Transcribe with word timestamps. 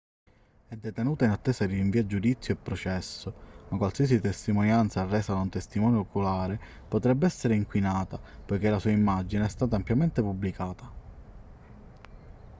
è 0.67 0.75
detenuta 0.77 1.25
in 1.25 1.29
attesa 1.29 1.67
di 1.67 1.75
rinvio 1.75 2.01
a 2.01 2.07
giudizio 2.07 2.55
e 2.55 2.57
processo 2.57 3.31
ma 3.69 3.77
qualsiasi 3.77 4.19
testimonianza 4.19 5.05
resa 5.05 5.33
da 5.33 5.41
un 5.41 5.49
testimone 5.49 5.97
oculare 5.97 6.59
potrebbe 6.87 7.27
essere 7.27 7.53
inquinata 7.53 8.17
poiché 8.43 8.71
la 8.71 8.79
sua 8.79 8.89
immagine 8.89 9.45
è 9.45 9.47
stata 9.47 9.75
ampiamente 9.75 10.23
pubblicata 10.23 10.89